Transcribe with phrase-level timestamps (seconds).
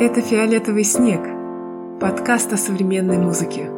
[0.00, 1.20] Это «Фиолетовый снег»–
[2.00, 3.70] подкаст о современной музыке.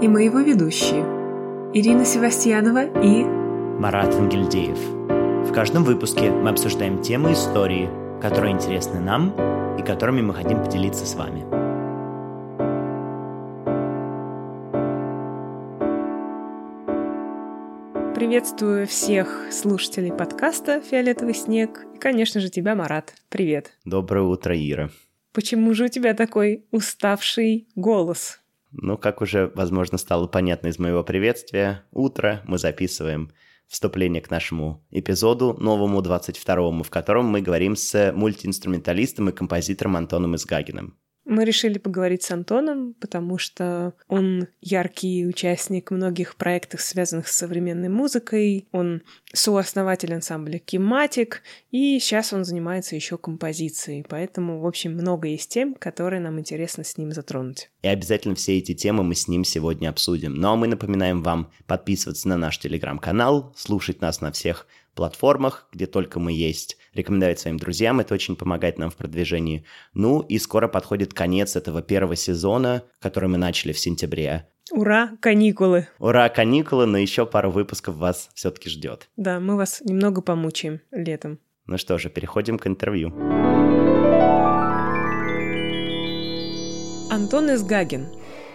[0.00, 1.04] И мы его ведущие–
[1.74, 4.78] Ирина Севастьянова и Марат Ангельдеев.
[5.48, 7.90] В каждом выпуске мы обсуждаем темы истории,
[8.22, 9.34] которые интересны нам
[9.78, 11.44] и которыми мы хотим поделиться с вами.
[18.14, 23.14] Приветствую всех слушателей подкаста «Фиолетовый снег» и, конечно же, тебя, Марат.
[23.28, 23.72] Привет.
[23.84, 24.90] Доброе утро, Ира.
[25.32, 28.40] Почему же у тебя такой уставший голос?
[28.72, 33.30] Ну, как уже, возможно, стало понятно из моего приветствия, утро мы записываем
[33.66, 40.34] вступление к нашему эпизоду, новому 22-му, в котором мы говорим с мультиинструменталистом и композитором Антоном
[40.34, 40.96] Изгагиным.
[41.30, 47.88] Мы решили поговорить с Антоном, потому что он яркий участник многих проектов, связанных с современной
[47.88, 48.66] музыкой.
[48.72, 54.04] Он сооснователь ансамбля Кематик, и сейчас он занимается еще композицией.
[54.08, 57.70] Поэтому, в общем, много есть тем, которые нам интересно с ним затронуть.
[57.82, 60.34] И обязательно все эти темы мы с ним сегодня обсудим.
[60.34, 65.86] Ну а мы напоминаем вам подписываться на наш телеграм-канал, слушать нас на всех платформах, где
[65.86, 69.64] только мы есть, рекомендовать своим друзьям, это очень помогает нам в продвижении.
[69.94, 74.48] Ну и скоро подходит конец этого первого сезона, который мы начали в сентябре.
[74.70, 75.88] Ура, каникулы!
[75.98, 79.08] Ура, каникулы, но еще пару выпусков вас все-таки ждет.
[79.16, 81.40] Да, мы вас немного помучаем летом.
[81.66, 83.12] Ну что же, переходим к интервью.
[87.10, 88.06] Антон Изгагин,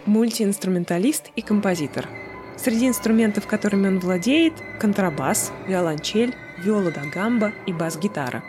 [0.06, 2.08] мультиинструменталист и композитор–
[2.58, 8.44] Среди инструментов, которыми он владеет– контрабас, виолончель, виола да гамба и бас-гитара.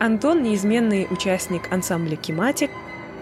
[0.00, 2.70] Антон– неизменный участник ансамбля «Кематик».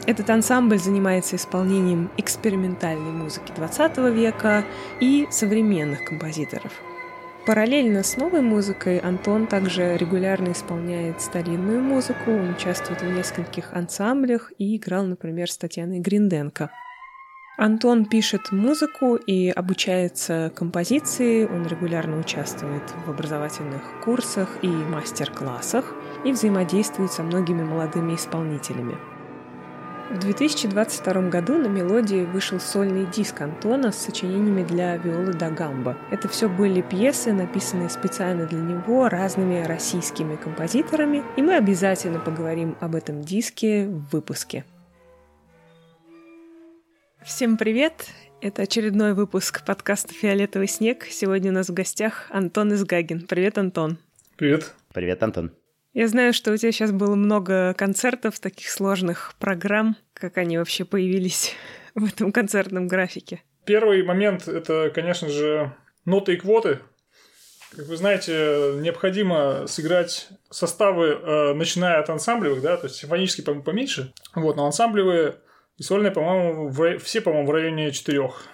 [0.07, 4.65] Этот ансамбль занимается исполнением экспериментальной музыки XX века
[4.99, 6.73] и современных композиторов.
[7.47, 14.53] Параллельно с новой музыкой Антон также регулярно исполняет старинную музыку, он участвует в нескольких ансамблях
[14.59, 16.71] и играл, например, с Татьяной Гринденко–
[17.59, 26.33] Антон пишет музыку и обучается композиции, он регулярно участвует в образовательных курсах и мастер-классах и
[26.33, 28.97] взаимодействует со многими молодыми исполнителями.
[30.11, 35.97] В 2022 году на «Мелодии» вышел сольный диск Антона с сочинениями для виолы да гамба.
[36.11, 42.77] Это все были пьесы, написанные специально для него разными российскими композиторами, и мы обязательно поговорим
[42.81, 44.65] об этом диске в выпуске.
[47.25, 48.09] Всем привет!
[48.41, 51.05] Это очередной выпуск подкаста «Фиолетовый снег».
[51.09, 53.29] Сегодня у нас в гостях Антон Изгагин.
[53.29, 53.99] Привет, Антон.
[54.37, 54.75] Привет.
[54.93, 55.53] Привет, Антон.
[55.93, 59.97] Я знаю, что у тебя сейчас было много концертов, таких сложных программ.
[60.15, 61.55] Как они вообще появились
[61.95, 63.45] в этом концертном графике?
[63.67, 65.73] Первый момент— это, конечно же,
[66.05, 66.81] ноты и квоты.
[67.77, 74.13] Как вы знаете, необходимо сыграть составы, э, начиная от ансамблевых, да, то есть симфонические поменьше.
[74.35, 75.37] Вот, но ансамблевые
[75.79, 78.45] и сольные, по-моему, в, все, по-моему, в районе четырех.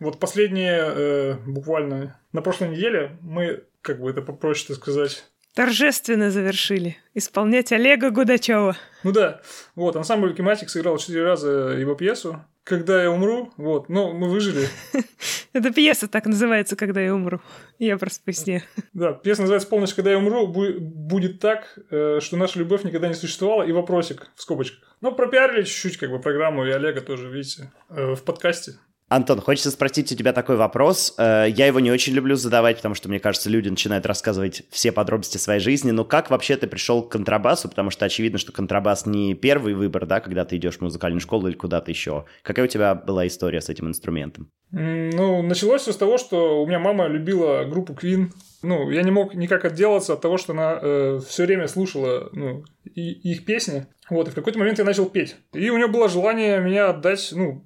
[0.00, 5.24] Вот последние, э, буквально на прошлой неделе, мы, как бы это попроще сказать...
[5.54, 6.96] Торжественно завершили.
[7.14, 8.76] Исполнять Олега Гудачева.
[9.04, 9.40] Ну да.
[9.76, 11.48] Вот, ансамбль Кематик сыграл четыре раза
[11.78, 12.44] его пьесу.
[12.64, 14.68] «Когда я умру», вот, но мы выжили.
[15.52, 17.40] Эта пьеса так называется «Когда я умру».
[17.78, 18.62] Я просто поясню.
[18.94, 20.46] Да, пьеса называется «Полночь, когда я умру».
[20.46, 24.96] Будет так, э, что наша любовь никогда не существовала, и вопросик в скобочках.
[25.02, 28.78] Ну, пропиарили чуть-чуть как бы программу, и Олега тоже, видите, э, в подкасте.
[29.14, 31.14] Антон, хочется спросить у тебя такой вопрос.
[31.18, 34.90] Э, я его не очень люблю задавать, потому что, мне кажется, люди начинают рассказывать все
[34.90, 35.92] подробности своей жизни.
[35.92, 37.68] Но как вообще ты пришел к контрабасу?
[37.68, 41.46] Потому что очевидно, что контрабас не первый выбор, да, когда ты идешь в музыкальную школу
[41.46, 42.24] или куда-то еще.
[42.42, 44.50] Какая у тебя была история с этим инструментом?
[44.72, 48.30] Ну, началось все с того, что у меня мама любила группу Queen.
[48.62, 52.64] Ну, я не мог никак отделаться от того, что она э, все время слушала ну,
[52.84, 53.86] и, их песни.
[54.10, 55.36] Вот, и в какой-то момент я начал петь.
[55.52, 57.64] И у нее было желание меня отдать, ну,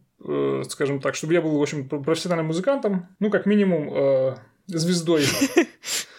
[0.69, 4.37] скажем так, чтобы я был, в общем, профессиональным музыкантом, ну, как минимум, э,
[4.67, 5.25] звездой.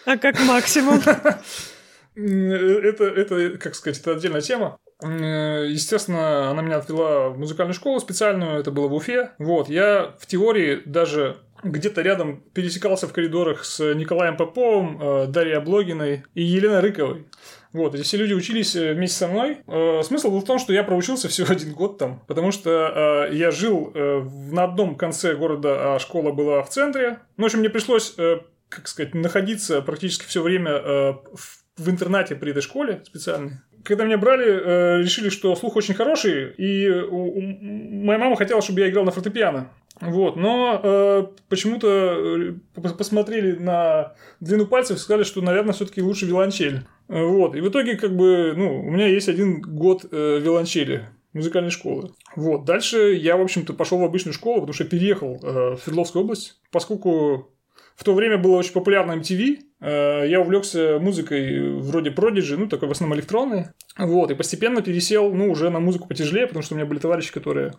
[0.06, 1.00] А как максимум?
[2.16, 4.78] Это, это, как сказать, это отдельная тема.
[5.00, 9.30] Естественно, она меня отвела в музыкальную школу специальную, это было в Уфе.
[9.38, 15.56] Вот, я в теории даже где-то рядом пересекался в коридорах с Николаем Поповым, э, Дарьей
[15.56, 17.26] Облогиной и Еленой Рыковой.
[17.72, 19.58] Вот, эти все люди учились э, вместе со мной.
[19.66, 23.34] Э, смысл был в том, что я проучился всего один год там, потому что э,
[23.34, 27.20] я жил э, на одном конце города, а школа была в центре.
[27.36, 28.38] Ну, в общем, мне пришлось, э,
[28.68, 33.60] как сказать, находиться практически все время э, в, в интернате при этой школе специальной.
[33.84, 38.90] Когда меня брали, э, решили, что слух очень хороший, и моя мама хотела, чтобы я
[38.90, 39.70] играл на фортепиано.
[40.00, 46.24] Вот, но э, почему-то э, посмотрели на длину пальцев и сказали, что, наверное, все-таки лучше
[46.26, 46.80] виолончель.
[47.08, 51.08] Вот, и в итоге, как бы, ну, у меня есть один год э, виолончели.
[51.32, 52.12] музыкальной школы.
[52.34, 52.64] Вот.
[52.64, 56.60] Дальше я, в общем-то, пошел в обычную школу, потому что переехал э, в Свердловскую область,
[56.72, 57.52] поскольку
[57.94, 62.88] в то время было очень популярно MTV, э, я увлекся музыкой вроде Prodigy, ну, такой
[62.88, 63.66] в основном электронной.
[63.98, 67.32] Вот, и постепенно пересел, ну, уже на музыку потяжелее, потому что у меня были товарищи,
[67.32, 67.74] которые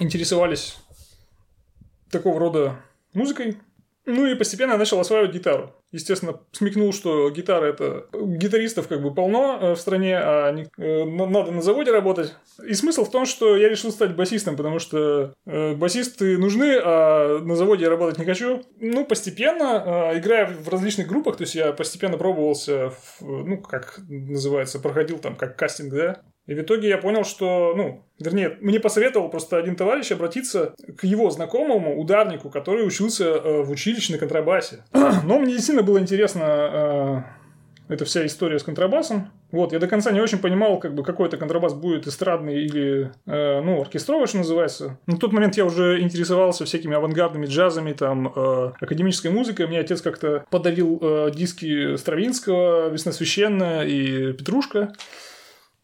[0.00, 0.76] интересовались
[2.10, 2.76] такого рода
[3.14, 3.56] музыкой.
[4.06, 5.74] Ну и постепенно начал осваивать гитару.
[5.92, 8.06] Естественно, смекнул, что гитара это...
[8.12, 10.66] Гитаристов как бы полно э, в стране, а они...
[10.78, 12.34] Э, надо на заводе работать.
[12.66, 17.40] И смысл в том, что я решил стать басистом, потому что э, басисты нужны, а
[17.40, 18.62] на заводе я работать не хочу.
[18.80, 24.78] Ну, постепенно, играя в различных группах, то есть я постепенно пробовался, в, ну, как называется,
[24.78, 29.30] проходил там как кастинг, да, и в итоге я понял, что, ну, вернее, мне посоветовал
[29.30, 34.82] просто один товарищ обратиться к его знакомому ударнику, который учился э, в училище на контрабасе.
[34.92, 36.42] Но мне действительно было интересно
[37.88, 39.30] э, эта вся история с контрабасом.
[39.52, 43.12] Вот, я до конца не очень понимал, как бы, какой это контрабас будет, эстрадный или,
[43.26, 44.98] э, ну, оркестровый, что называется.
[45.06, 49.68] На тот момент я уже интересовался всякими авангардными джазами, там, э, академической музыкой.
[49.68, 54.92] Мне отец как-то подарил э, диски Стравинского, Весносвященная и Петрушка.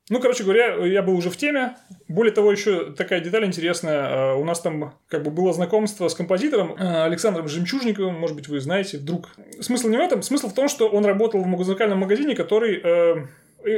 [0.08, 1.76] Ну, короче говоря, я был уже в теме.
[2.06, 4.35] Более того, еще такая деталь интересная.
[4.35, 8.14] У нас там как бы было знакомство с композитором э, Александром Жемчужниковым.
[8.14, 9.31] Может быть, вы знаете вдруг.
[9.61, 10.23] Смысл не в этом.
[10.23, 12.81] Смысл в том, что он работал в музыкальном магазине, который...
[12.82, 13.26] Э,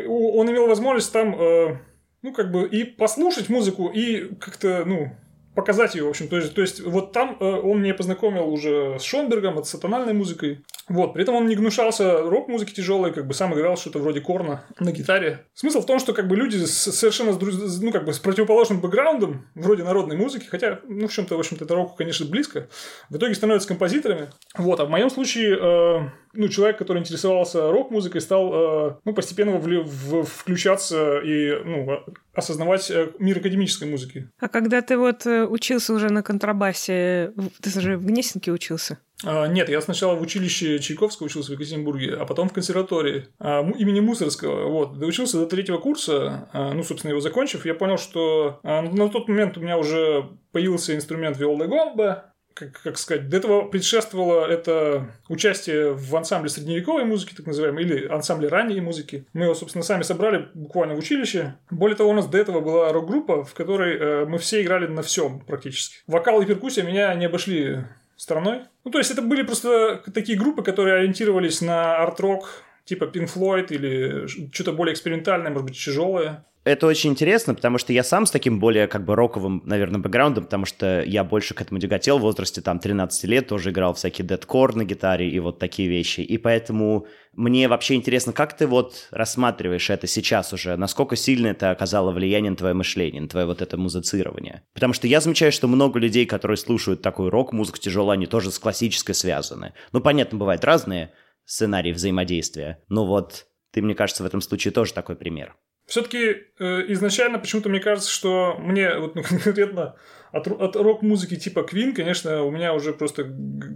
[0.07, 1.79] он имел возможность там, э,
[2.21, 5.13] ну, как бы и послушать музыку, и как-то, ну,
[5.59, 6.29] показать ее, в общем.
[6.29, 10.13] То есть, то есть вот там э, он мне познакомил уже с Шонбергом, с сатанальной
[10.13, 10.61] музыкой.
[10.89, 14.65] Вот, при этом он не гнушался рок-музыки тяжелой, как бы сам играл что-то вроде корна
[14.79, 15.45] на гитаре.
[15.55, 18.81] Смысл в том, что как бы люди с, совершенно с, ну, как бы с противоположным
[18.81, 22.69] бэкграундом, вроде народной музыки, хотя, ну, в чем-то, в общем-то, это року, конечно, близко,
[23.11, 24.29] в итоге становятся композиторами.
[24.57, 26.09] Вот, а в моем случае э,
[26.39, 32.91] ну, человек, который интересовался рок-музыкой, стал э, ну, постепенно в, в, включаться и ну, осознавать
[32.91, 34.31] э, мир академической музыки.
[34.39, 38.99] А когда ты вот э, учился уже на контрабасе, ты же в Гнесинке учился?
[39.25, 43.69] А, нет, я сначала в училище Чайковского учился в Екатеринбурге, а потом в консерватории а,
[43.77, 44.69] имени Мусорского.
[44.69, 49.09] Вот, доучился до третьего курса, а, ну, собственно, его закончив, я понял, что а, на
[49.09, 54.47] тот момент у меня уже появился инструмент виола гомба, как, как сказать, до этого предшествовало
[54.47, 59.27] это участие в ансамбле средневековой музыки, так называемой, или ансамбле ранней музыки.
[59.33, 61.55] Мы его, собственно, сами собрали буквально в училище.
[61.71, 65.03] Более того, у нас до этого была рок-группа, в которой э, мы все играли на
[65.03, 65.99] всем практически.
[66.07, 67.85] Вокал и перкуссия меня не обошли
[68.17, 68.63] стороной.
[68.85, 73.67] Ну, то есть, это были просто такие группы, которые ориентировались на арт-рок, типа Pink Floyd
[73.69, 78.31] или что-то более экспериментальное, может быть, тяжелое это очень интересно, потому что я сам с
[78.31, 82.23] таким более как бы роковым, наверное, бэкграундом, потому что я больше к этому тяготел в
[82.23, 86.21] возрасте там 13 лет, тоже играл всякие дедкор на гитаре и вот такие вещи.
[86.21, 91.71] И поэтому мне вообще интересно, как ты вот рассматриваешь это сейчас уже, насколько сильно это
[91.71, 94.63] оказало влияние на твое мышление, на твое вот это музицирование.
[94.75, 98.59] Потому что я замечаю, что много людей, которые слушают такую рок-музыку тяжелую, они тоже с
[98.59, 99.73] классической связаны.
[99.93, 101.13] Ну, понятно, бывают разные
[101.45, 105.57] сценарии взаимодействия, но вот ты, мне кажется, в этом случае тоже такой пример.
[105.89, 109.97] Все-таки э, изначально почему-то мне кажется, что мне вот ну, конкретно
[110.33, 113.25] от, от рок-музыки типа Queen, конечно, у меня уже просто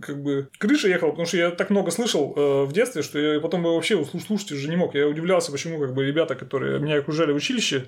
[0.03, 3.41] как бы крыша ехала, потому что я так много слышал э, в детстве, что я
[3.41, 4.95] потом вообще слушать уже не мог.
[4.95, 7.87] Я удивлялся, почему как бы ребята, которые меня окружали в училище,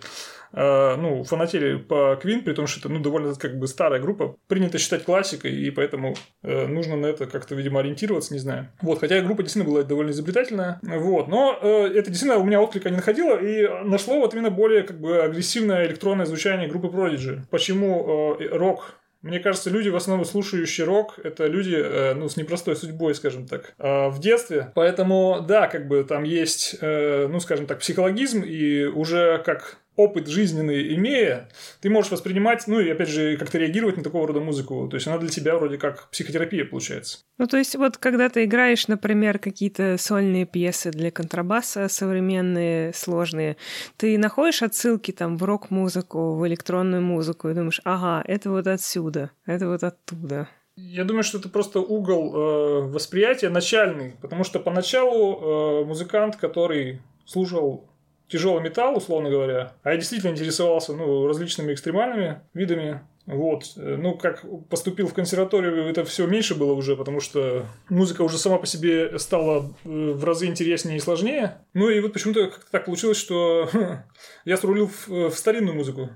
[0.53, 4.37] э, ну, фанатели по Queen, при том, что это ну, довольно как бы старая группа,
[4.49, 8.69] принято считать классикой, и поэтому э, нужно на это как-то, видимо, ориентироваться, не знаю.
[8.81, 12.91] Вот, хотя группа действительно была довольно изобретательная, вот, но э, это действительно у меня отклика
[12.91, 17.41] не находило, и нашло вот именно более как бы агрессивное электронное звучание группы Prodigy.
[17.51, 22.37] Почему э, рок мне кажется, люди, в основном слушающие рок, это люди, э, ну, с
[22.37, 24.71] непростой судьбой, скажем так, э, в детстве.
[24.75, 30.29] Поэтому, да, как бы там есть, э, ну, скажем так, психологизм, и уже как опыт
[30.29, 31.49] жизненный имея,
[31.81, 34.89] ты можешь воспринимать, ну и опять же, как-то реагировать на такого рода музыку.
[34.89, 37.19] То есть она для тебя вроде как психотерапия получается.
[37.39, 43.57] Ну, то есть вот когда ты играешь, например, какие-то сольные пьесы для контрабаса, современные, сложные,
[43.97, 49.31] ты находишь отсылки там в рок-музыку, в электронную музыку и думаешь, ага, это вот отсюда,
[49.47, 50.49] это вот оттуда.
[50.77, 57.01] Я думаю, что это просто угол э, восприятия начальный, потому что поначалу э, музыкант, который
[57.25, 57.89] слушал
[58.35, 63.73] тяжелый металл, условно говоря, а я действительно интересовался ну, различными экстремальными видами вот.
[63.77, 68.59] Ну, как поступил в консерваторию, это все меньше было уже, потому что музыка уже сама
[68.59, 71.59] по себе стала э, в разы интереснее и сложнее.
[71.73, 73.71] Ну, и вот почему-то как-то так получилось, что
[74.45, 76.11] я срулил в, в старинную музыку.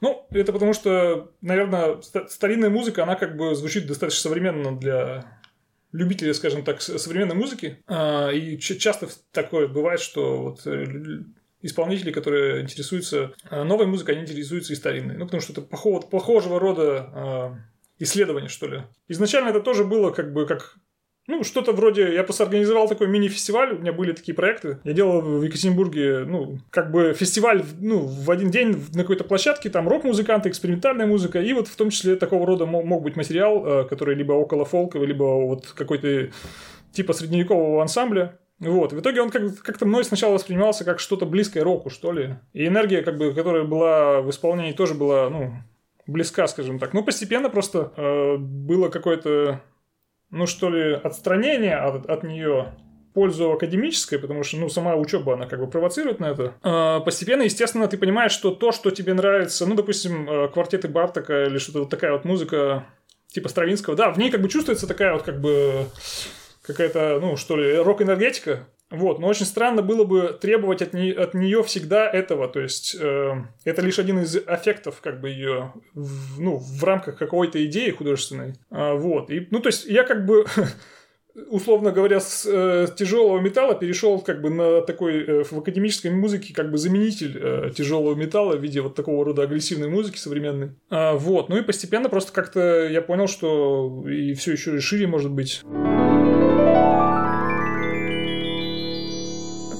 [0.00, 5.24] Ну, это потому что, наверное, старинная музыка, она как бы звучит достаточно современно для
[5.92, 7.82] любителей, скажем так, современной музыки.
[7.86, 10.60] А, и часто такое бывает, что вот
[11.62, 15.16] исполнителей, которые интересуются э, новой музыкой, они интересуются и старинной.
[15.16, 18.82] Ну, потому что это похожего, похожего рода э, исследование, что ли.
[19.08, 20.76] Изначально это тоже было как бы как
[21.28, 22.14] ну, что-то вроде...
[22.14, 24.80] Я просто организовал такой мини-фестиваль, у меня были такие проекты.
[24.82, 29.70] Я делал в Екатеринбурге, ну, как бы фестиваль, ну, в один день на какой-то площадке,
[29.70, 33.64] там рок-музыканты, экспериментальная музыка, и вот в том числе такого рода мог, мог быть материал,
[33.64, 36.32] э, который либо около фолковый, либо вот какой-то
[36.92, 38.38] типа средневекового ансамбля.
[38.62, 42.36] Вот, в итоге он как- как-то мной сначала воспринимался как что-то близкое року, что ли.
[42.52, 45.52] И энергия, как бы, которая была в исполнении, тоже была, ну,
[46.06, 46.94] близка, скажем так.
[46.94, 49.60] Ну, постепенно просто э, было какое-то
[50.32, 52.74] ну что ли, отстранение от, от нее
[53.14, 56.54] пользу академической, потому что, ну, сама учеба, она как бы провоцирует на это.
[56.62, 61.44] А, постепенно, естественно, ты понимаешь, что то, что тебе нравится, ну, допустим, э, квартеты Бартака
[61.44, 62.86] или что-то вот такая вот музыка
[63.28, 65.86] типа Стравинского, да, в ней как бы чувствуется такая вот как бы
[66.62, 71.32] какая-то, ну, что ли, рок-энергетика, вот, но очень странно было бы требовать от, не, от
[71.32, 73.32] нее всегда этого, то есть э,
[73.64, 78.54] это лишь один из эффектов, как бы ее, в, ну, в рамках какой-то идеи художественной.
[78.70, 80.44] А, вот, и, ну, то есть я как бы
[81.48, 86.52] условно говоря, с э, тяжелого металла перешел как бы на такой э, в академической музыке
[86.54, 90.72] как бы заменитель э, тяжелого металла в виде вот такого рода агрессивной музыки современной.
[90.90, 95.30] А, вот, ну и постепенно просто как-то я понял, что и все еще шире может
[95.30, 95.62] быть.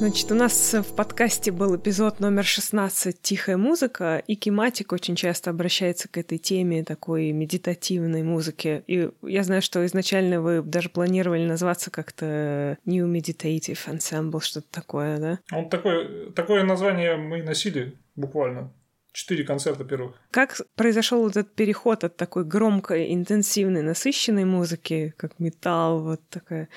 [0.02, 5.50] Значит, у нас в подкасте был эпизод номер 16 «Тихая музыка», и Кематик очень часто
[5.50, 8.82] обращается к этой теме такой медитативной музыки.
[8.88, 15.18] И я знаю, что изначально вы даже планировали назваться как-то New Meditative Ensemble, что-то такое,
[15.18, 15.38] да?
[15.52, 18.72] Он такое, такое название мы носили буквально
[19.12, 20.16] четыре концерта первых.
[20.32, 26.68] Как произошел этот переход от такой громкой, интенсивной, насыщенной музыки, как металл, вот такая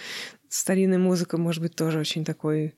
[0.56, 2.76] старинная музыка, может быть, тоже очень такой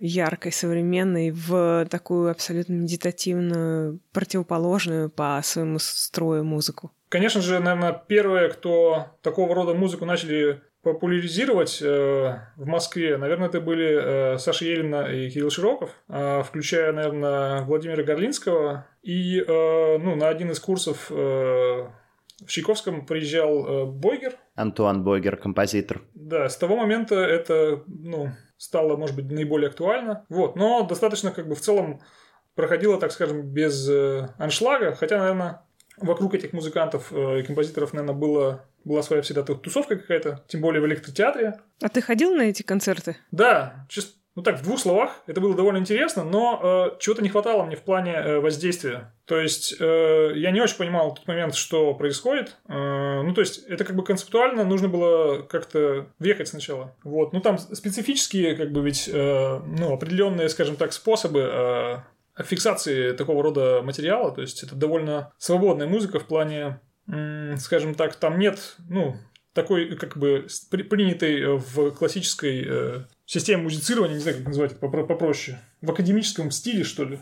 [0.00, 6.92] яркой, современной, в такую абсолютно медитативную, противоположную по своему строю музыку?
[7.08, 13.60] Конечно же, наверное, первые, кто такого рода музыку начали популяризировать э, в Москве, наверное, это
[13.60, 18.86] были э, Саша Елена и Кирилл Широков, э, включая, наверное, Владимира Горлинского.
[19.02, 24.36] И э, ну, на один из курсов э, в Чайковском приезжал э, Бойгер.
[24.54, 26.00] Антуан Бойгер, композитор.
[26.14, 30.26] Да, с того момента это, ну, стало, может быть, наиболее актуально.
[30.28, 32.02] Вот, но достаточно как бы в целом
[32.54, 35.62] проходило, так скажем, без э, аншлага, хотя, наверное,
[35.96, 40.82] вокруг этих музыкантов э, и композиторов, наверное, было, была своя всегда тусовка какая-то, тем более
[40.82, 41.58] в электротеатре.
[41.80, 43.16] А ты ходил на эти концерты?
[43.30, 47.28] Да, чисто ну так, в двух словах, это было довольно интересно, но э, чего-то не
[47.28, 49.12] хватало мне в плане э, воздействия.
[49.26, 52.56] То есть э, я не очень понимал тот момент, что происходит.
[52.66, 56.96] Э, ну, то есть это как бы концептуально нужно было как-то въехать сначала.
[57.04, 57.34] Вот.
[57.34, 63.42] Ну, там специфические, как бы ведь, э, ну, определенные, скажем так, способы э, фиксации такого
[63.42, 64.34] рода материала.
[64.34, 66.80] То есть это довольно свободная музыка в плане,
[67.12, 69.16] э, скажем так, там нет, ну,
[69.52, 75.60] такой, как бы, принятой в классической э, системе музицирования, не знаю, как назвать это попроще,
[75.80, 77.20] в академическом стиле, что ли.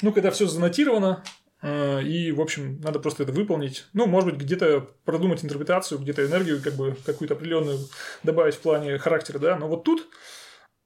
[0.00, 1.22] Ну, когда все занотировано,
[1.60, 3.84] э, и, в общем, надо просто это выполнить.
[3.92, 7.80] Ну, может быть, где-то продумать интерпретацию, где-то энергию, как бы, какую-то определенную
[8.22, 9.56] добавить в плане характера, да.
[9.58, 10.08] Но вот тут,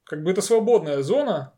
[0.02, 1.54] как бы, это свободная зона,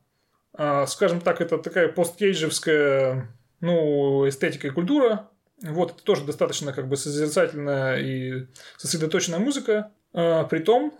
[0.53, 5.31] а, скажем так, это такая посткейджевская, ну, эстетика и культура,
[5.63, 8.47] вот, это тоже достаточно как бы созерцательная и
[8.77, 9.93] сосредоточенная музыка.
[10.13, 10.93] А, притом,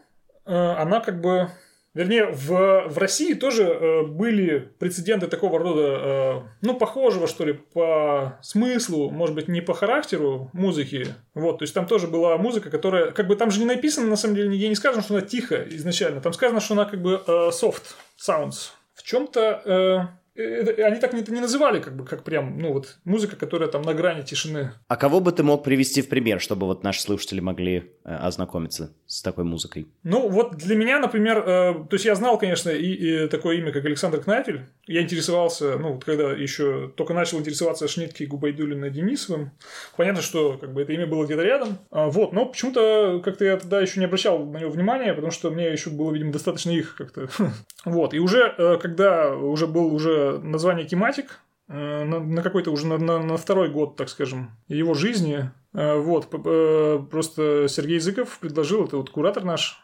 [0.47, 1.51] а, она как бы...
[1.95, 7.55] Вернее, в, в России тоже э, были прецеденты такого рода, э, ну, похожего, что ли,
[7.55, 11.07] по смыслу, может быть, не по характеру музыки.
[11.35, 14.17] Вот, то есть там тоже была музыка, которая, как бы там же не написано, на
[14.17, 16.21] самом деле, нигде не сказано, что она тихая изначально.
[16.21, 18.73] Там сказано, что она как бы э, soft sounds.
[18.95, 23.37] В чем-то э, они так не, не называли, как бы, как прям, ну вот, музыка,
[23.37, 24.73] которая там на грани тишины.
[24.87, 28.93] А кого бы ты мог привести в пример, чтобы вот наши слушатели могли э, ознакомиться
[29.07, 29.89] с такой музыкой?
[30.05, 31.43] Ну, вот для меня, например, э,
[31.89, 34.67] то есть я знал, конечно, и, и такое имя, как Александр Кнайфель.
[34.87, 39.53] Я интересовался, ну, вот когда еще только начал интересоваться Шнитки, Губайдулиной, Денисовым.
[39.97, 41.79] Понятно, что как бы это имя было где-то рядом.
[41.91, 45.51] А, вот, но почему-то как-то я тогда еще не обращал на него внимания, потому что
[45.51, 47.29] мне еще было, видимо, достаточно их как-то.
[47.89, 52.87] вот, и уже, э, когда уже был уже название тематик э, на, на какой-то уже
[52.87, 55.51] на, на, на второй год, так скажем, его жизни.
[55.75, 56.29] Э, вот,
[57.11, 59.83] просто Сергей Языков предложил, это вот куратор наш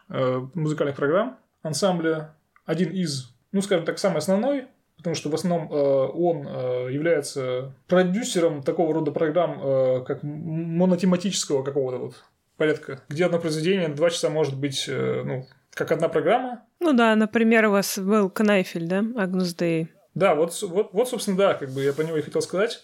[0.53, 2.35] музыкальных программ ансамбля,
[2.65, 4.65] один из, ну, скажем так, самый основной,
[4.97, 6.47] потому что в основном он
[6.89, 12.23] является продюсером такого рода программ, как монотематического какого-то вот
[12.57, 15.45] порядка, где одно произведение два часа может быть, ну,
[15.75, 16.65] как одна программа.
[16.79, 19.91] Ну да, например, у вас был Кнайфель, да, Агнус Дэй.
[20.15, 22.81] Да, вот, вот, вот, собственно, да, как бы я по него и хотел сказать.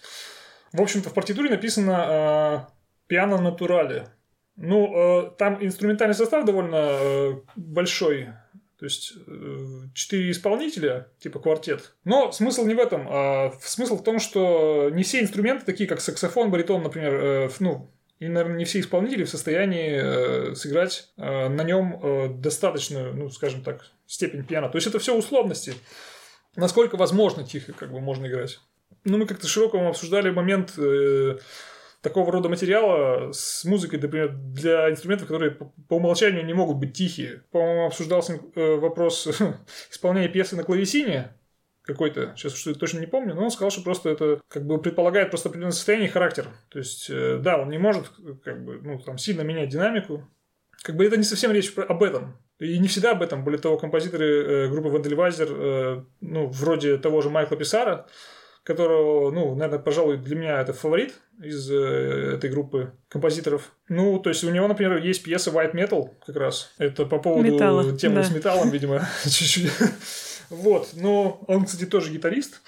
[0.74, 2.72] В общем-то, в партитуре написано э,
[3.08, 4.08] пиано натурале.
[4.58, 8.28] Ну, э, там инструментальный состав довольно э, большой,
[8.78, 9.58] то есть э,
[9.94, 11.96] четыре исполнителя, типа квартет.
[12.04, 16.02] Но смысл не в этом, а смысл в том, что не все инструменты, такие как
[16.02, 17.90] саксофон, баритон, например, э, ну,
[18.22, 23.32] и, наверное, не все исполнители в состоянии э, сыграть э, на нем э, достаточную, ну,
[23.32, 24.70] скажем так, степень пиано.
[24.70, 25.74] То есть это все условности.
[26.56, 28.60] Насколько возможно тихо, как бы можно играть.
[29.06, 31.40] Ну, мы как-то широко обсуждали момент э,
[32.04, 35.58] такого рода материала с музыкой, например, для инструментов, которые
[35.90, 37.42] по умолчанию не могут быть тихие.
[37.50, 39.28] По-моему, обсуждался э, вопрос
[39.90, 41.34] исполнения пьесы на клавесине
[41.84, 45.30] какой-то, сейчас что точно не помню, но он сказал, что просто это как бы предполагает
[45.30, 46.48] просто определенное состояние и характер.
[46.70, 48.10] То есть, э, да, он не может
[48.44, 50.28] как бы, ну, там, сильно менять динамику.
[50.84, 52.38] Как бы это не совсем речь об этом.
[52.60, 53.44] И не всегда об этом.
[53.44, 58.08] Более того, композиторы э, группы Вандельвайзер, э, ну, вроде того же Майкла Писара,
[58.64, 63.72] которого, ну, наверное, пожалуй, для меня это фаворит из э, этой группы композиторов.
[63.90, 66.72] Ну, то есть у него, например, есть пьеса White Metal как раз.
[66.78, 68.24] Это по поводу Металла, темы да.
[68.24, 69.72] с металлом, видимо, чуть-чуть.
[70.52, 72.62] Вот, но он, кстати, тоже гитарист.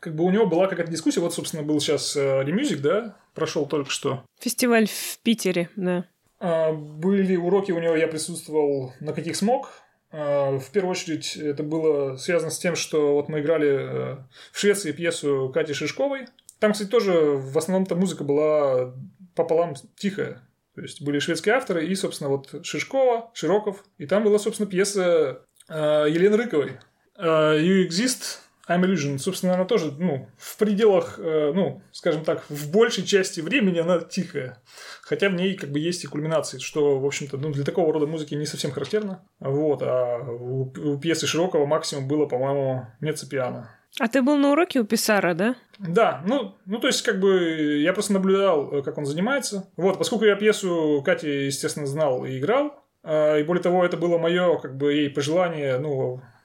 [0.00, 1.20] Как бы у него была какая-то дискуссия.
[1.20, 4.24] Вот, собственно, был сейчас ремюзик, да, прошел только что.
[4.40, 6.04] Фестиваль в Питере, да.
[6.38, 9.70] А, были уроки у него, я присутствовал на каких смог.
[10.10, 14.16] А, в первую очередь это было связано с тем, что вот мы играли э,
[14.52, 16.26] в Швеции пьесу Кати Шишковой.
[16.58, 18.94] Там, кстати, тоже в основном-то музыка была
[19.34, 20.42] пополам тихая.
[20.74, 23.84] То есть были шведские авторы и, собственно, вот Шишкова, Широков.
[23.98, 26.78] И там была, собственно, пьеса э, Елены Рыковой
[27.18, 32.72] you Exist, I'm Illusion, собственно, она тоже, ну, в пределах, uh, ну, скажем так, в
[32.72, 34.60] большей части времени она тихая.
[35.02, 38.06] Хотя в ней как бы есть и кульминации, что, в общем-то, ну, для такого рода
[38.06, 39.24] музыки не совсем характерно.
[39.38, 43.70] Вот, а у, у пьесы Широкого максимум было, по-моему, меццо-пиано.
[44.00, 45.54] А ты был на уроке у Писара, да?
[45.78, 49.70] Да, ну, ну, то есть, как бы, я просто наблюдал, как он занимается.
[49.76, 54.58] Вот, поскольку я пьесу Кати, естественно, знал и играл, и более того, это было мое,
[54.58, 56.35] как бы, ей пожелание, ну, Э,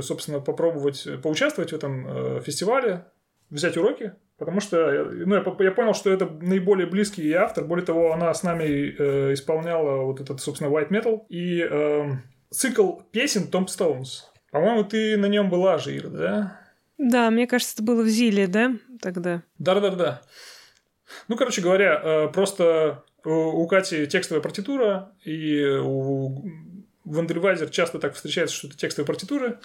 [0.00, 3.06] собственно, попробовать э, поучаствовать в этом э, фестивале,
[3.50, 7.64] взять уроки, потому что ну, я, я понял, что это наиболее близкий автор.
[7.64, 12.12] Более того, она с нами э, исполняла вот этот, собственно, white metal и э,
[12.50, 14.30] цикл песен Tombstones.
[14.50, 16.60] По-моему, ты на нем была же, Ира, да?
[16.96, 19.42] Да, мне кажется, это было в ЗИЛе, да, тогда?
[19.58, 20.22] Да-да-да.
[21.28, 26.44] Ну, короче говоря, просто у Кати текстовая партитура, и у
[27.04, 29.58] в Wandelweiser часто так встречается, что это текстовые партитуры.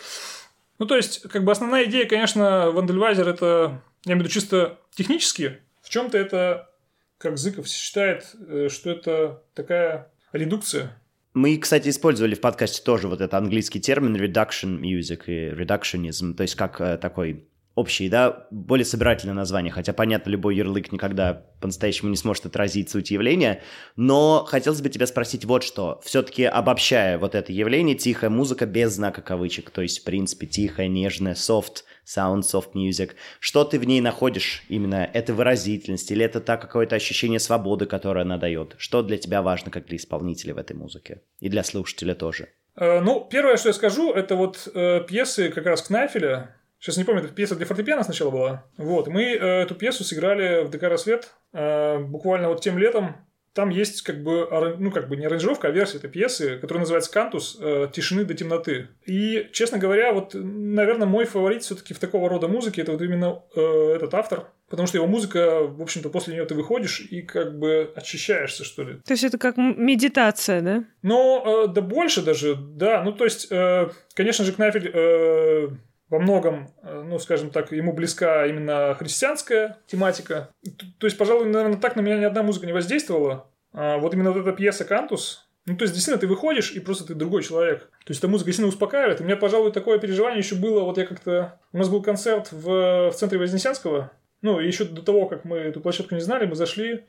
[0.77, 4.79] Ну, то есть, как бы основная идея, конечно, Wandelweiser это, я имею в виду чисто
[4.95, 6.69] технически, в чем-то это,
[7.17, 10.97] как Зыков считает, э, что это такая редукция.
[11.33, 16.43] Мы, кстати, использовали в подкасте тоже вот этот английский термин reduction music и reductionism, то
[16.43, 17.48] есть как э, такой
[17.79, 23.11] общие, да, более собирательное название, хотя, понятно, любой ярлык никогда по-настоящему не сможет отразить суть
[23.11, 23.61] явления,
[23.95, 26.01] но хотелось бы тебя спросить вот что.
[26.03, 30.87] Все-таки обобщая вот это явление, тихая музыка без знака кавычек, то есть, в принципе, тихая,
[30.87, 35.09] нежная, soft sound, soft music, что ты в ней находишь именно?
[35.13, 38.75] Это выразительность или это так какое-то ощущение свободы, которое она дает?
[38.77, 41.21] Что для тебя важно как для исполнителя в этой музыке?
[41.39, 42.49] И для слушателя тоже?
[42.75, 47.03] Э, ну, первое, что я скажу, это вот э, пьесы как раз Кнайфеля, Сейчас не
[47.03, 48.65] помню, это пьеса для фортепиано сначала была.
[48.77, 53.17] Вот, мы э, эту пьесу сыграли в ДК «Рассвет» э, буквально вот тем летом.
[53.53, 57.11] Там есть как бы, ну как бы не аранжировка, а версия этой пьесы, которая называется
[57.11, 57.57] «Кантус.
[57.59, 58.89] Э, тишины до темноты».
[59.05, 63.43] И, честно говоря, вот, наверное, мой фаворит все-таки в такого рода музыке это вот именно
[63.55, 67.57] э, этот автор, Потому что его музыка, в общем-то, после нее ты выходишь и как
[67.57, 68.99] бы очищаешься, что ли.
[69.03, 70.83] То есть это как медитация, да?
[71.01, 73.03] Ну, э, да больше даже, да.
[73.03, 75.69] Ну, то есть, э, конечно же, Кнайфель э,
[76.09, 80.49] во многом, э, ну, скажем так, ему близка именно христианская тематика.
[80.97, 83.51] То есть, пожалуй, наверное, так на меня ни одна музыка не воздействовала.
[83.71, 87.05] А вот именно вот эта пьеса «Кантус», ну, то есть, действительно, ты выходишь, и просто
[87.05, 87.91] ты другой человек.
[88.05, 89.21] То есть, эта музыка сильно успокаивает.
[89.21, 91.59] У меня, пожалуй, такое переживание еще было, вот я как-то...
[91.73, 95.81] У нас был концерт в, в центре Вознесенского, ну, еще до того, как мы эту
[95.81, 97.05] площадку не знали, мы зашли,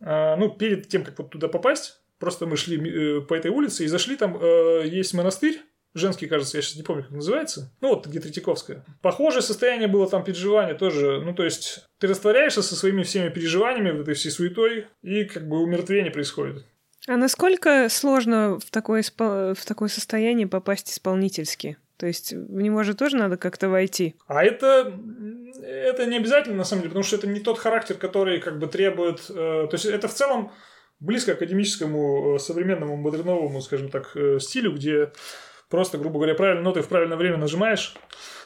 [0.00, 3.84] а, ну, перед тем, как вот туда попасть, просто мы шли э, по этой улице
[3.84, 5.60] и зашли, там э, есть монастырь,
[5.94, 7.72] женский, кажется, я сейчас не помню, как называется.
[7.80, 8.84] Ну, вот где Третьяковская.
[9.02, 11.20] Похожее состояние было там переживание тоже.
[11.20, 15.48] Ну, то есть, ты растворяешься со своими всеми переживаниями, вот этой всей суетой, и как
[15.48, 16.64] бы умиротворение происходит.
[17.08, 21.78] А насколько сложно в такое, в такое состояние попасть исполнительски?
[21.96, 24.14] То есть в него же тоже надо как-то войти.
[24.26, 24.98] А это,
[25.62, 28.68] это не обязательно, на самом деле, потому что это не тот характер, который как бы
[28.68, 29.20] требует...
[29.28, 30.50] Э, то есть это в целом
[30.98, 35.12] близко к академическому, э, современному, модерновому, скажем так, э, стилю, где
[35.70, 37.94] просто, грубо говоря, правильные ноты в правильное время нажимаешь.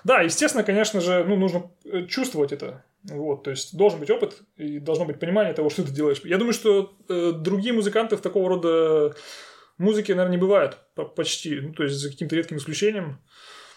[0.04, 2.84] Да, естественно, конечно же, ну, нужно э, чувствовать это.
[3.02, 6.20] Вот, то есть должен быть опыт и должно быть понимание того, что ты делаешь.
[6.24, 9.14] Я думаю, что э, другие музыканты в такого рода
[9.76, 10.78] музыке, наверное, не бывает
[11.16, 13.20] почти, ну, то есть за каким-то редким исключением,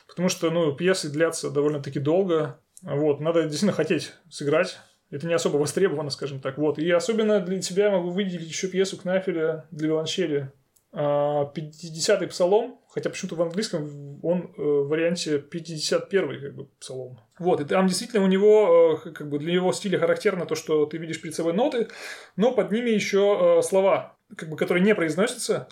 [0.07, 4.77] потому что, ну, пьесы длятся довольно-таки долго, вот, надо действительно хотеть сыграть,
[5.09, 6.57] это не особо востребовано, скажем так.
[6.57, 6.79] Вот.
[6.79, 10.51] И особенно для тебя я могу выделить еще пьесу Кнафеля для виолончели.
[10.97, 17.19] 50-й а, псалом, хотя почему-то в английском он э, в варианте 51-й как бы, псалом.
[17.37, 20.87] Вот, и там действительно у него, э, как бы для его стиля характерно то, что
[20.87, 21.89] ты видишь перед собой ноты,
[22.35, 25.67] но под ними еще э, слова, как бы, которые не произносятся,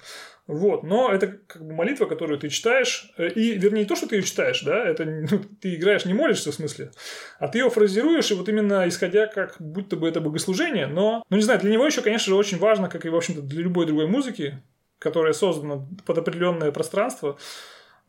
[0.45, 4.17] вот, но это как бы молитва, которую ты читаешь, и, вернее, не то, что ты
[4.17, 6.91] ее читаешь, да, это ну, ты играешь, не молишься в смысле,
[7.39, 11.37] а ты ее фразируешь, и вот именно исходя как будто бы это богослужение, но, ну
[11.37, 13.87] не знаю, для него еще, конечно же, очень важно, как и, в общем-то, для любой
[13.87, 14.61] другой музыки,
[14.99, 17.37] которая создана под определенное пространство,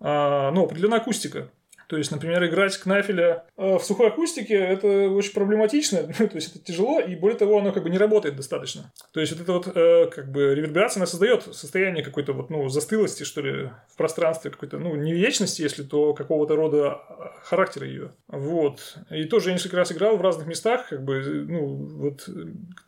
[0.01, 1.51] а, ну, определенная акустика.
[1.89, 6.65] То есть, например, играть кнафеля э, в сухой акустике это очень проблематично, то есть это
[6.65, 8.93] тяжело, и более того, оно как бы не работает достаточно.
[9.13, 12.69] То есть вот эта вот э, как бы реверберация, она создает состояние какой-то вот, ну,
[12.69, 17.13] застылости, что ли, в пространстве, какой-то, ну, не вечности, если то какого-то рода э,
[17.45, 18.13] характера ее.
[18.29, 18.99] Вот.
[19.11, 22.29] И тоже я несколько раз играл в разных местах, как бы, ну, вот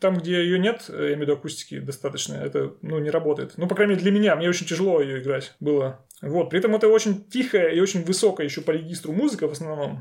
[0.01, 3.53] там, где ее нет, я имею в виду акустики достаточно, это, ну, не работает.
[3.57, 6.05] Ну, по крайней мере, для меня, мне очень тяжело ее играть было.
[6.21, 9.99] Вот, при этом это очень тихая и очень высокая еще по регистру музыка в основном.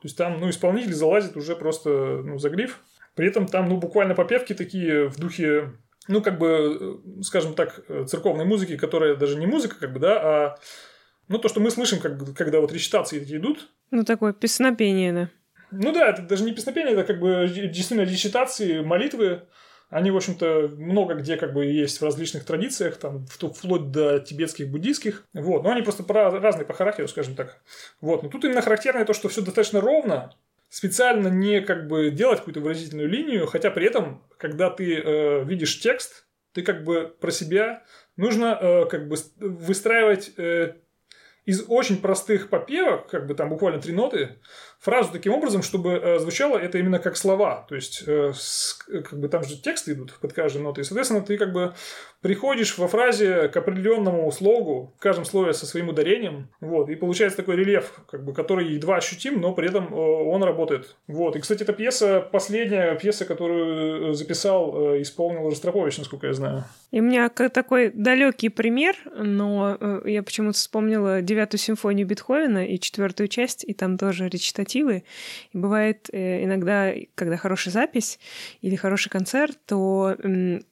[0.00, 1.90] То есть там, ну, исполнитель залазит уже просто,
[2.24, 2.80] ну, за гриф.
[3.14, 5.72] При этом там, ну, буквально попевки такие в духе,
[6.06, 9.98] ну, как бы, э, скажем так, э, церковной музыки, которая даже не музыка, как бы,
[9.98, 10.58] да, а,
[11.26, 13.68] ну, то, что мы слышим, как, когда вот речитации такие идут.
[13.90, 15.30] Ну, такое песнопение, да.
[15.72, 19.42] Ну да, это даже не песнопение, это как бы действительно речитации, молитвы,
[19.90, 24.68] они, в общем-то, много где как бы есть в различных традициях, там, вплоть до тибетских,
[24.68, 25.24] буддийских.
[25.32, 25.62] Вот.
[25.62, 27.62] Но они просто разные по характеру, скажем так.
[28.00, 28.22] Вот.
[28.22, 30.34] Но тут именно характерно то, что все достаточно ровно,
[30.68, 35.80] специально не как бы делать какую-то выразительную линию, хотя при этом, когда ты э, видишь
[35.80, 37.84] текст, ты как бы про себя
[38.16, 40.74] нужно э, как бы выстраивать э,
[41.48, 44.36] из очень простых попевок, как бы там буквально три ноты,
[44.78, 47.64] фразу таким образом, чтобы э, звучало это именно как слова.
[47.70, 50.82] То есть, э, с, как бы там же тексты идут под каждой нотой.
[50.82, 51.72] И, соответственно, ты как бы
[52.20, 57.38] приходишь во фразе к определенному слогу, в каждом слове со своим ударением, вот, и получается
[57.38, 60.96] такой рельеф, как бы, который едва ощутим, но при этом э, он работает.
[61.06, 61.36] Вот.
[61.36, 66.64] И, кстати, эта пьеса, последняя пьеса, которую записал, э, исполнил Ростропович, насколько я знаю.
[66.90, 72.80] И у меня такой далекий пример, но э, я почему-то вспомнила девятую симфонию Бетховена и
[72.80, 75.04] четвертую часть, и там тоже речитативы.
[75.52, 78.18] И бывает э, иногда, когда хорошая запись
[78.60, 80.16] или хороший концерт, то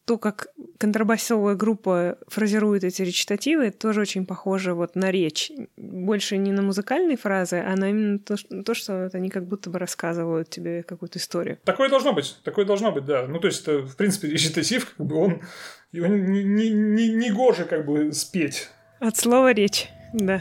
[0.05, 0.49] то, как
[0.79, 5.53] контрабасовая группа фразирует эти речитативы, тоже очень похоже вот на речь.
[5.77, 9.71] Больше не на музыкальные фразы, а на именно то, что, то, что они как будто
[9.71, 11.59] бы рассказывают тебе какую-то историю.
[11.65, 13.27] Такое должно быть, такое должно быть, да.
[13.29, 15.43] Ну, то есть, это, в принципе, речитатив, как бы он
[15.93, 18.69] его не, не, не, не гоже как бы спеть.
[18.99, 20.41] От слова речь, да.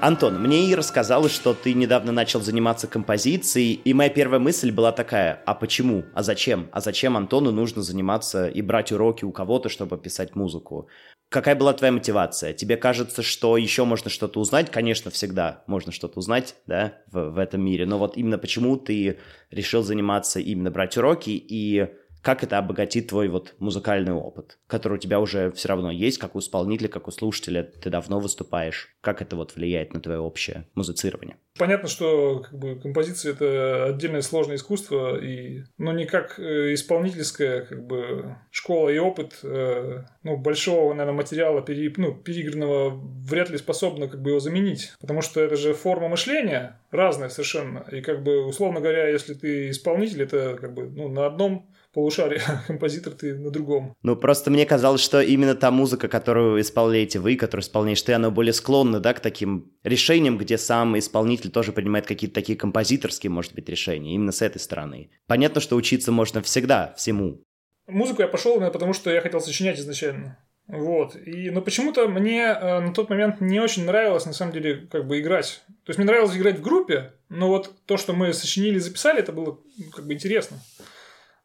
[0.00, 4.92] Антон, мне и рассказала, что ты недавно начал заниматься композицией, и моя первая мысль была
[4.92, 9.68] такая, а почему, а зачем, а зачем Антону нужно заниматься и брать уроки у кого-то,
[9.68, 10.88] чтобы писать музыку?
[11.30, 12.52] Какая была твоя мотивация?
[12.52, 14.70] Тебе кажется, что еще можно что-то узнать?
[14.70, 19.18] Конечно, всегда можно что-то узнать, да, в, в этом мире, но вот именно почему ты
[19.50, 21.88] решил заниматься, именно брать уроки, и
[22.28, 26.36] как это обогатит твой вот музыкальный опыт, который у тебя уже все равно есть, как
[26.36, 30.68] у исполнителя, как у слушателя, ты давно выступаешь, как это вот влияет на твое общее
[30.74, 31.38] музицирование?
[31.58, 37.62] Понятно, что как бы, композиция это отдельное сложное искусство, и, но не как э, исполнительская
[37.62, 42.90] как бы, школа и опыт э, ну, большого, наверное, материала пере, ну, переигранного
[43.24, 44.92] вряд ли способна как бы, его заменить.
[45.00, 47.86] Потому что это же форма мышления разная совершенно.
[47.90, 52.40] И как бы, условно говоря, если ты исполнитель, это как бы ну, на одном полушарие,
[52.46, 53.94] а композитор ты на другом.
[54.02, 58.30] Ну, просто мне казалось, что именно та музыка, которую исполняете вы, которую исполняешь ты, она
[58.30, 63.54] более склонна, да, к таким решениям, где сам исполнитель тоже принимает какие-то такие композиторские, может
[63.54, 65.10] быть, решения, именно с этой стороны.
[65.26, 67.42] Понятно, что учиться можно всегда, всему.
[67.86, 70.38] Музыку я пошел, наверное, потому что я хотел сочинять изначально.
[70.68, 71.16] Вот.
[71.16, 75.06] И, но почему-то мне э, на тот момент не очень нравилось, на самом деле, как
[75.06, 75.62] бы играть.
[75.84, 79.20] То есть мне нравилось играть в группе, но вот то, что мы сочинили и записали,
[79.20, 79.58] это было
[79.94, 80.58] как бы интересно.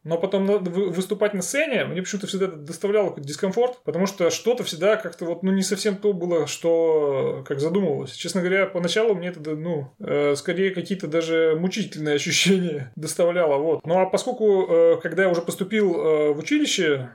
[0.04, 5.24] Но потом выступать на сцене мне почему-то всегда доставляло дискомфорт, потому что что-то всегда как-то
[5.24, 8.12] вот, ну, не совсем то было, что как задумывалось.
[8.12, 13.86] Честно говоря, поначалу мне это, ну, э, скорее какие-то даже мучительные ощущения доставляло, вот.
[13.86, 17.10] Ну, а поскольку, э, когда я уже поступил э, в училище,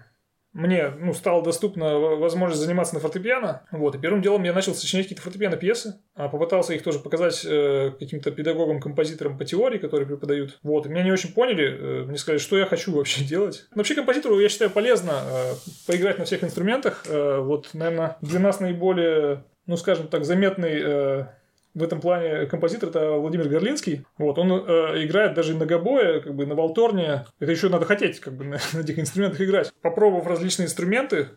[0.53, 3.63] мне ну, стала доступна возможность заниматься на фортепиано.
[3.71, 7.45] Вот, и первым делом я начал сочинять какие-то фортепиано пьесы, а попытался их тоже показать
[7.45, 10.59] э, каким-то педагогам, композиторам по теории, которые преподают.
[10.63, 13.67] Вот, и меня не очень поняли, э, мне сказали, что я хочу вообще делать.
[13.75, 15.53] Вообще композитору, я считаю, полезно э,
[15.85, 17.05] поиграть на всех инструментах.
[17.07, 21.25] Э, вот, наверное, для нас наиболее, ну, скажем так, заметный э,
[21.73, 24.05] в этом плане композитор это Владимир Горлинский.
[24.17, 27.25] Вот, он э, играет даже на гобое, как бы на волторне.
[27.39, 29.71] Это еще надо хотеть как бы на, на этих инструментах играть.
[29.81, 31.29] Попробовав различные инструменты,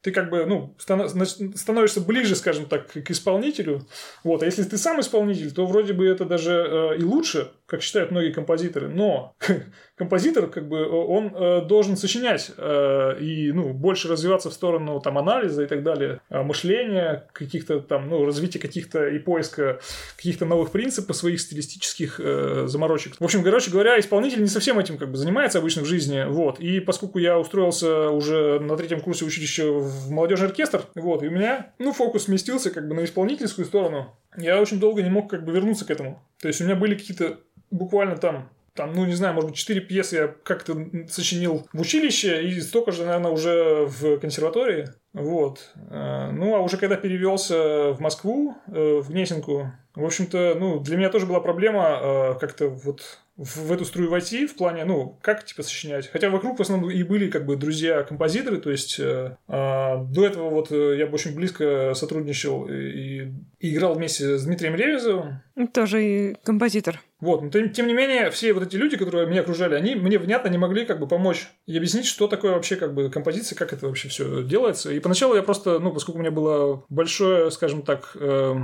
[0.00, 3.86] ты как бы, ну, становишься ближе, скажем так, к исполнителю.
[4.22, 4.42] Вот.
[4.42, 8.12] А если ты сам исполнитель, то вроде бы это даже э, и лучше, как считают
[8.12, 8.88] многие композиторы.
[8.88, 9.34] Но
[9.96, 15.18] композитор, как бы, он э, должен сочинять э, и, ну, больше развиваться в сторону там
[15.18, 19.80] анализа и так далее, э, мышления, каких-то там, ну, развития каких-то и поиска
[20.16, 23.16] каких-то новых принципов, своих стилистических э, заморочек.
[23.18, 26.24] В общем, короче говоря, исполнитель не совсем этим как бы занимается обычно в жизни.
[26.28, 26.60] Вот.
[26.60, 31.30] И поскольку я устроился уже на третьем курсе училища в молодежный оркестр, вот, и у
[31.30, 34.16] меня, ну, фокус сместился как бы на исполнительскую сторону.
[34.36, 36.22] Я очень долго не мог как бы вернуться к этому.
[36.40, 37.38] То есть у меня были какие-то
[37.70, 40.76] буквально там там, ну, не знаю, может быть, четыре пьесы я как-то
[41.08, 44.88] сочинил в училище, и столько же, наверное, уже в консерватории.
[45.12, 45.72] Вот.
[45.90, 50.96] Э, ну, а уже когда перевелся в Москву, э, в Гнесинку, в общем-то, ну, для
[50.96, 55.44] меня тоже была проблема э, как-то вот в эту струю войти в плане, ну, как,
[55.44, 56.10] типа, сочинять.
[56.10, 60.50] Хотя вокруг в основном и были, как бы, друзья-композиторы, то есть э, э, до этого
[60.50, 65.40] вот э, я бы очень близко сотрудничал и, и играл вместе с Дмитрием Ревизовым.
[65.72, 67.00] Тоже и композитор.
[67.20, 70.18] Вот, но тем, тем не менее, все вот эти люди, которые меня окружали, они мне
[70.18, 73.72] внятно не могли, как бы, помочь и объяснить, что такое вообще, как бы, композиция, как
[73.72, 74.92] это вообще все делается.
[74.92, 78.54] И поначалу я просто, ну, поскольку у меня было большое, скажем так, э,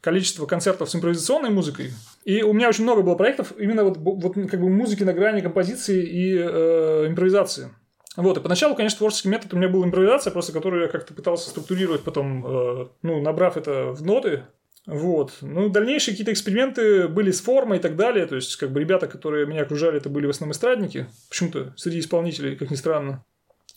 [0.00, 1.92] количество концертов с импровизационной музыкой.
[2.24, 5.40] И у меня очень много было проектов именно вот, вот как бы музыки на грани
[5.40, 7.70] композиции и э, импровизации.
[8.16, 11.50] Вот, и поначалу, конечно, творческий метод у меня был импровизация, просто которую я как-то пытался
[11.50, 14.44] структурировать потом, э, ну, набрав это в ноты.
[14.86, 15.34] Вот.
[15.42, 18.26] Ну, дальнейшие какие-то эксперименты были с формой и так далее.
[18.26, 21.06] То есть, как бы ребята, которые меня окружали, это были в основном эстрадники.
[21.28, 23.22] Почему-то среди исполнителей, как ни странно.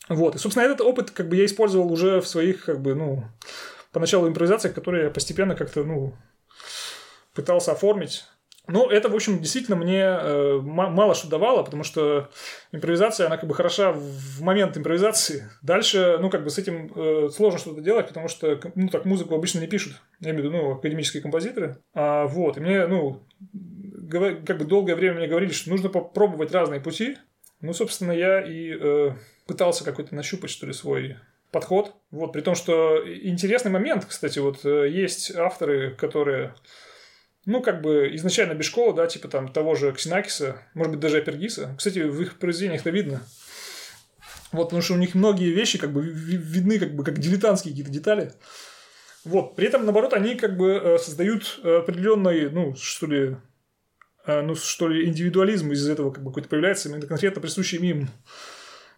[0.07, 0.35] Вот.
[0.35, 3.25] И, собственно, этот опыт как бы я использовал уже в своих, как бы, ну,
[3.91, 6.13] поначалу импровизациях, которые я постепенно как-то, ну,
[7.33, 8.25] пытался оформить.
[8.67, 12.29] Ну, это, в общем, действительно мне э, мало что давало, потому что
[12.71, 15.49] импровизация, она как бы хороша в момент импровизации.
[15.63, 19.35] Дальше, ну, как бы с этим э, сложно что-то делать, потому что, ну, так музыку
[19.35, 19.93] обычно не пишут.
[20.19, 21.77] Я имею в виду, ну, академические композиторы.
[21.93, 23.23] А, вот, и мне, ну,
[24.09, 27.17] как бы долгое время мне говорили, что нужно попробовать разные пути.
[27.61, 29.11] Ну, собственно, я и э,
[29.47, 31.17] пытался какой-то нащупать, что ли, свой
[31.51, 31.93] подход.
[32.11, 36.55] Вот, при том, что интересный момент, кстати, вот э, есть авторы, которые
[37.45, 41.17] ну, как бы изначально без школы, да, типа там того же Ксенакиса, может быть, даже
[41.17, 41.73] Апергиса.
[41.77, 43.21] Кстати, в их произведениях это видно.
[44.51, 47.91] Вот, потому что у них многие вещи как бы видны как бы как дилетантские какие-то
[47.91, 48.33] детали.
[49.23, 53.37] Вот, при этом, наоборот, они как бы э, создают определенный, ну, что ли,
[54.25, 58.09] э, ну, что ли, индивидуализм из этого как бы какой-то появляется, именно конкретно присущий им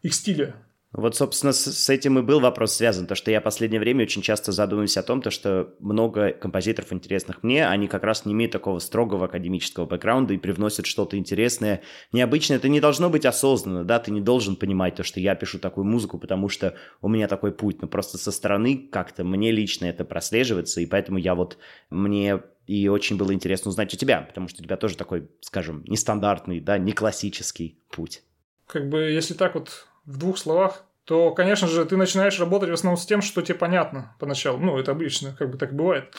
[0.02, 0.56] их стиля.
[0.94, 4.22] Вот, собственно, с, этим и был вопрос связан, то, что я в последнее время очень
[4.22, 8.52] часто задумываюсь о том, то, что много композиторов интересных мне, они как раз не имеют
[8.52, 12.58] такого строгого академического бэкграунда и привносят что-то интересное, необычное.
[12.58, 15.86] Это не должно быть осознанно, да, ты не должен понимать то, что я пишу такую
[15.86, 20.06] музыку, потому что у меня такой путь, но просто со стороны как-то мне лично это
[20.06, 21.58] прослеживается, и поэтому я вот,
[21.90, 25.84] мне и очень было интересно узнать у тебя, потому что у тебя тоже такой, скажем,
[25.88, 28.22] нестандартный, да, не классический путь.
[28.68, 32.74] Как бы, если так вот в двух словах, то, конечно же, ты начинаешь работать в
[32.74, 34.58] основном с тем, что тебе понятно поначалу.
[34.60, 36.14] Ну, это обычно, как бы так бывает.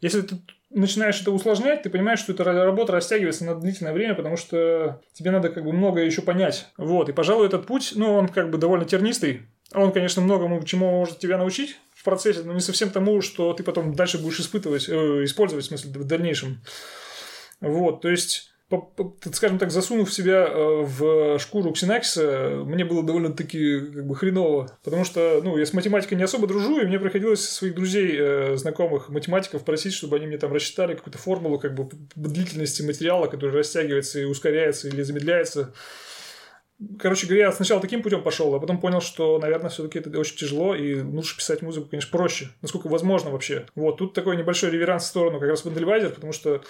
[0.00, 0.36] Если ты
[0.70, 5.30] начинаешь это усложнять, ты понимаешь, что эта работа растягивается на длительное время, потому что тебе
[5.30, 6.66] надо как бы многое еще понять.
[6.76, 9.42] Вот, и, пожалуй, этот путь, ну, он как бы довольно тернистый.
[9.74, 13.62] Он, конечно, многому чему может тебя научить в процессе, но не совсем тому, что ты
[13.62, 16.60] потом дальше будешь испытывать, э, использовать, в смысле, в дальнейшем.
[17.60, 18.52] Вот, то есть
[19.32, 24.76] скажем так, засунув себя э, в шкуру Ксенакиса, мне было довольно-таки как бы хреново.
[24.82, 28.56] Потому что, ну, я с математикой не особо дружу, и мне приходилось своих друзей, э,
[28.56, 33.52] знакомых математиков просить, чтобы они мне там рассчитали какую-то формулу как бы длительности материала, который
[33.52, 35.72] растягивается и ускоряется или замедляется.
[36.98, 40.36] Короче говоря, я сначала таким путем пошел, а потом понял, что, наверное, все-таки это очень
[40.36, 43.66] тяжело, и лучше писать музыку, конечно, проще, насколько возможно вообще.
[43.74, 46.62] Вот, тут такой небольшой реверанс в сторону как раз Вандельвайзер, потому что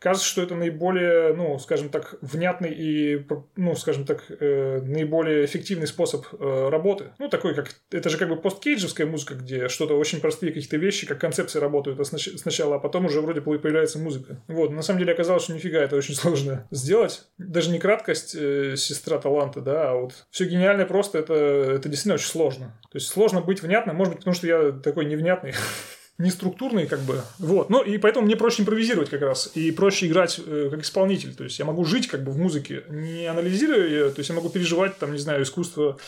[0.00, 3.24] кажется, что это наиболее, ну, скажем так, внятный и,
[3.56, 7.12] ну, скажем так, э, наиболее эффективный способ э, работы.
[7.18, 11.06] Ну, такой, как, это же как бы посткейджевская музыка, где что-то очень простые какие-то вещи,
[11.06, 14.42] как концепции работают сначала, а потом уже вроде появляется музыка.
[14.48, 17.26] Вот, на самом деле оказалось, что нифига это очень сложно сделать.
[17.36, 22.14] Даже не краткость э, сестра таланта, да, а вот все гениальное просто, это, это действительно
[22.14, 22.78] очень сложно.
[22.90, 25.52] То есть сложно быть внятным, может быть, потому что я такой невнятный.
[26.20, 27.22] не структурный, как бы.
[27.38, 27.70] Вот.
[27.70, 29.50] Ну, и поэтому мне проще импровизировать как раз.
[29.54, 31.34] И проще играть э, как исполнитель.
[31.34, 34.10] То есть я могу жить как бы в музыке, не анализируя ее.
[34.10, 35.98] То есть я могу переживать, там, не знаю, искусство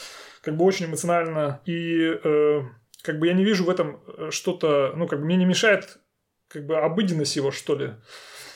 [0.43, 1.61] как бы очень эмоционально.
[1.65, 2.61] И э,
[3.03, 5.99] как бы я не вижу в этом э, что-то, ну, как бы мне не мешает
[6.49, 7.93] как бы обыденность его, что ли.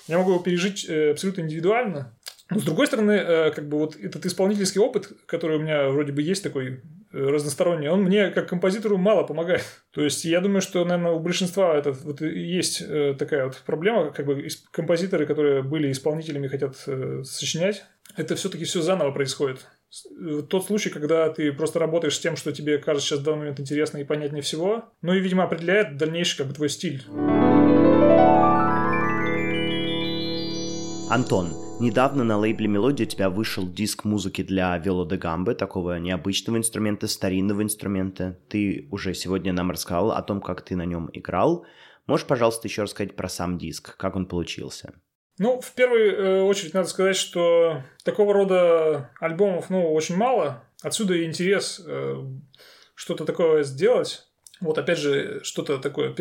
[0.09, 2.17] Я могу его пережить э, абсолютно индивидуально.
[2.51, 6.13] Но с другой стороны, э, как бы вот этот исполнительский опыт, который у меня вроде
[6.13, 9.65] бы есть такой разносторонний, он мне как композитору мало помогает.
[9.93, 14.11] То есть я думаю, что, наверное, у большинства это вот есть э, такая вот проблема,
[14.11, 17.85] как бы композиторы, которые были исполнителями, хотят э, сочинять,
[18.17, 19.67] это все-таки все заново происходит.
[20.11, 23.39] Э, тот случай, когда ты просто работаешь с тем, что тебе кажется сейчас в данный
[23.39, 27.03] момент интересно и понятнее всего, ну и, видимо, определяет дальнейший как бы твой стиль.
[31.09, 35.99] Антон, Недавно на лейбле Мелодия у тебя вышел диск музыки для Вело де Гамбы, такого
[35.99, 38.39] необычного инструмента, старинного инструмента.
[38.49, 41.67] Ты уже сегодня нам рассказал о том, как ты на нем играл.
[42.07, 44.95] Можешь, пожалуйста, еще рассказать про сам диск, как он получился?
[45.39, 50.65] Ну, в первую э, очередь надо сказать, что такого рода альбомов, ну, очень мало.
[50.83, 52.25] Отсюда и интерес э,
[52.95, 54.27] что-то такое сделать.
[54.63, 56.15] Вот опять же, что-то такое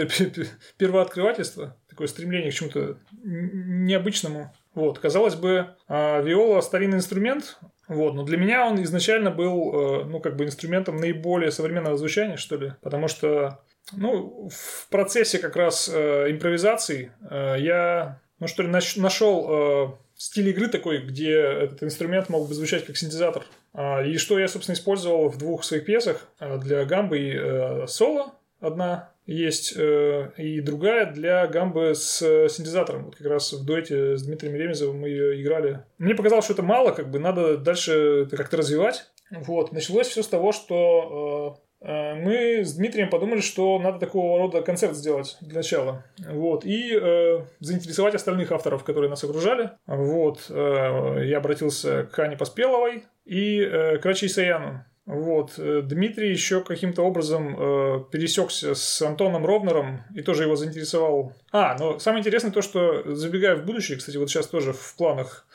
[0.78, 4.54] первооткрывательство, такое стремление к чему-то необычному.
[4.76, 7.58] Вот, казалось бы, виола старинный инструмент,
[7.88, 12.38] вот, но для меня он изначально был, э, ну, как бы инструментом наиболее современного звучания,
[12.38, 13.60] что ли, потому что,
[13.92, 20.68] ну, в процессе как раз э, импровизации э, я, ну, что ли, нашел стиль игры
[20.68, 23.46] такой, где этот инструмент мог бы звучать как синтезатор.
[23.74, 29.12] А, и что я, собственно, использовал в двух своих пьесах для гамбы и соло одна
[29.26, 33.06] есть э, и другая для гамбы с синтезатором.
[33.06, 35.84] Вот как раз в дуэте с Дмитрием Ремезовым мы ее играли.
[35.98, 39.06] Мне показалось, что это мало, как бы надо дальше как-то развивать.
[39.32, 39.72] Вот.
[39.72, 44.62] Началось все с того, что э, э, мы с Дмитрием подумали, что надо такого рода
[44.62, 46.06] концерт сделать для начала.
[46.20, 46.66] Вот.
[46.66, 49.72] И э, заинтересовать остальных авторов, которые нас окружали.
[49.88, 50.46] Вот.
[50.50, 54.86] Э, я обратился к Ане Поспеловой и э, к Рачи Саяну.
[55.06, 55.54] Вот.
[55.58, 61.34] Э, Дмитрий еще каким-то образом э, пересекся с Антоном Ровнером и тоже его заинтересовал.
[61.52, 65.46] А, но самое интересное то, что забегая в будущее, кстати, вот сейчас тоже в планах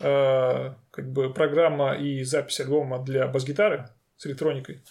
[0.00, 4.82] э, как бы программа и запись альбома для бас-гитары с электроникой.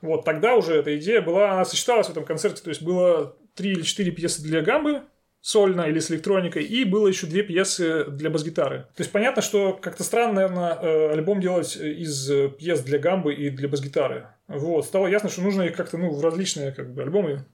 [0.00, 3.72] Вот тогда уже эта идея была, она сочеталась в этом концерте, то есть было три
[3.72, 5.02] или четыре пьесы для гамбы,
[5.40, 8.86] сольно или с электроникой, и было еще две пьесы для бас-гитары.
[8.96, 13.50] То есть понятно, что как-то странно, наверное, э, альбом делать из пьес для гамбы и
[13.50, 14.28] для бас-гитары.
[14.48, 14.84] Вот.
[14.84, 17.46] Стало ясно, что нужно их как-то ну, в различные как бы, альбомы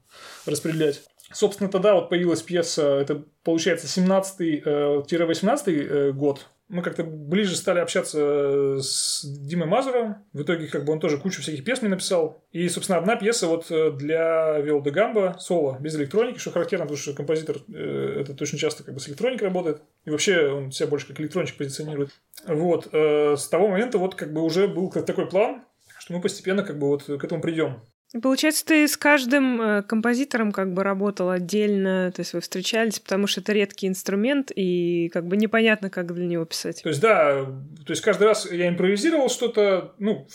[0.46, 1.02] распределять.
[1.32, 8.80] Собственно, тогда вот появилась пьеса, это получается 17-18 э, год, мы как-то ближе стали общаться
[8.80, 10.24] с Димой Мазуром.
[10.32, 12.44] В итоге, как бы он тоже кучу всяких пьес мне написал.
[12.50, 16.86] И, собственно, одна пьеса вот э, для Виол де Гамба, соло, без электроники, что характерно,
[16.86, 19.82] потому что композитор э, это очень часто как бы с электроникой работает.
[20.04, 22.10] И вообще он себя больше как электронщик позиционирует.
[22.46, 22.88] Вот.
[22.92, 25.62] Э, с того момента вот как бы уже был такой план,
[25.98, 27.80] что мы постепенно как бы вот к этому придем.
[28.22, 33.26] Получается, ты с каждым э, композитором как бы работал отдельно, то есть вы встречались, потому
[33.26, 36.82] что это редкий инструмент, и как бы непонятно, как для него писать.
[36.82, 40.28] То есть, да, то есть каждый раз я импровизировал что-то, ну,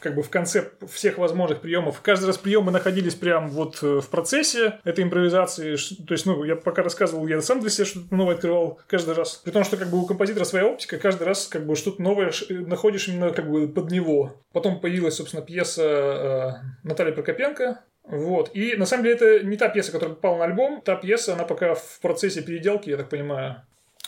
[0.00, 2.00] как бы в конце всех возможных приемов.
[2.00, 5.76] Каждый раз приемы находились прям вот э, в процессе этой импровизации.
[6.06, 9.36] То есть, ну, я пока рассказывал, я сам для себя что-то новое открывал каждый раз.
[9.36, 12.32] При том, что как бы у композитора своя оптика, каждый раз как бы что-то новое
[12.48, 14.34] э, находишь именно как бы под него.
[14.52, 16.50] Потом появилась, собственно, пьеса э,
[16.82, 18.50] Натальи Прокопенко, вот.
[18.54, 20.80] И на самом деле это не та пьеса, которая попала на альбом.
[20.80, 23.62] Та пьеса, она пока в процессе переделки, я так понимаю.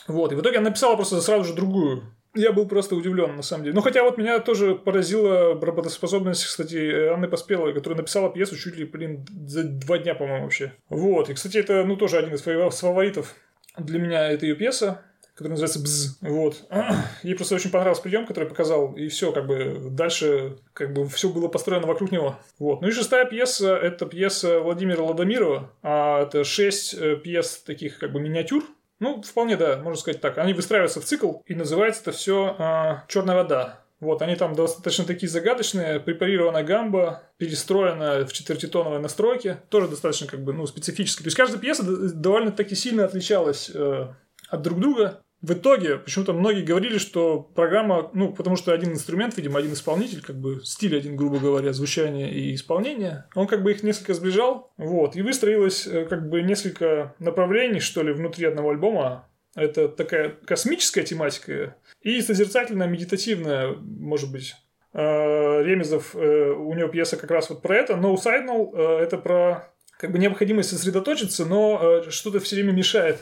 [0.07, 0.31] Вот.
[0.31, 2.03] И в итоге она написала просто сразу же другую
[2.35, 3.75] я был просто удивлен, на самом деле.
[3.75, 8.85] Ну, хотя вот меня тоже поразила работоспособность, кстати, Анны Поспелой, которая написала пьесу чуть ли,
[8.85, 10.73] блин, за два дня, по-моему, вообще.
[10.89, 11.29] Вот.
[11.29, 13.35] И, кстати, это, ну, тоже один из фаворитов
[13.77, 15.03] для меня, это ее пьеса
[15.33, 16.17] которая называется «Бз».
[16.21, 16.63] Вот.
[17.23, 21.29] Ей просто очень понравился прием, который показал, и все, как бы дальше как бы все
[21.29, 22.37] было построено вокруг него.
[22.59, 22.81] Вот.
[22.81, 28.11] Ну и шестая пьеса– это пьеса Владимира Ладомирова, а это шесть э, пьес таких как
[28.11, 28.63] бы миниатюр,
[29.03, 30.37] ну, вполне, да, можно сказать так.
[30.37, 33.79] Они выстраиваются в цикл, и называется это все а, «Черная вода».
[33.99, 40.41] Вот, они там достаточно такие загадочные, препарирована гамба, перестроена в четвертитоновой настройке, тоже достаточно как
[40.41, 41.21] бы, ну, специфически.
[41.21, 44.07] То есть каждая пьеса довольно-таки сильно отличалась э,
[44.49, 49.35] от друг друга, в итоге, почему-то многие говорили, что программа, ну, потому что один инструмент,
[49.35, 53.71] видимо, один исполнитель, как бы стиль один, грубо говоря, звучание и исполнение, он как бы
[53.71, 58.69] их несколько сближал, вот, и выстроилось э, как бы несколько направлений, что ли, внутри одного
[58.69, 59.27] альбома.
[59.53, 64.55] Это такая космическая тематика и созерцательная, медитативная, может быть.
[64.93, 67.95] Э, Ремезов, э, у него пьеса как раз вот про это.
[67.95, 73.19] No Signal– это про как бы необходимость сосредоточиться, но что-то все время мешает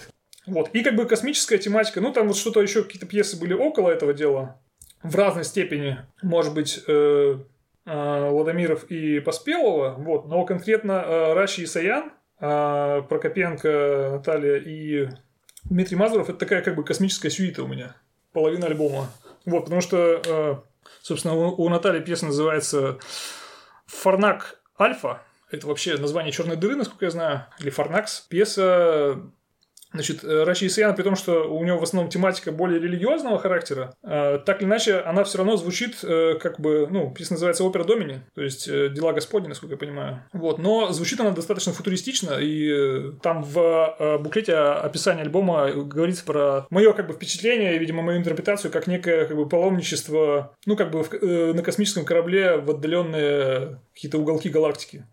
[0.47, 0.69] вот.
[0.73, 4.13] И как бы космическая тематика, ну там вот что-то еще, какие-то пьесы были около этого
[4.13, 4.59] дела,
[5.03, 7.37] в разной степени, может быть, э,
[7.85, 15.09] э, Ладомиров и Поспелова, вот, но конкретно э, Раши и Саян, э, Прокопенко, Наталья и
[15.65, 17.95] Дмитрий Мазуров, это такая как бы космическая сюита у меня,
[18.31, 19.09] половина альбома.
[19.45, 20.55] Вот, потому что, э,
[21.01, 22.99] собственно, у, у Натальи пьеса называется
[23.87, 28.21] «Фарнак Альфа», это вообще название черной дыры, насколько я знаю, или Фарнакс.
[28.21, 29.21] Пьеса
[29.93, 33.93] Значит, э, Раши Исаян, при том, что у него в основном тематика более религиозного характера,
[34.03, 37.83] э, так или иначе, она все равно звучит э, как бы, ну, песня называется «Опера
[37.83, 40.23] Домини», то есть «Дела Господни», насколько я понимаю.
[40.33, 46.93] Вот, но звучит она достаточно футуристично, и там в буклете описания альбома говорится про мое
[46.93, 51.53] как бы впечатление видимо, мою интерпретацию как некое как бы паломничество, ну, как бы в,
[51.53, 55.05] на космическом корабле в отдаленные какие-то уголки галактики.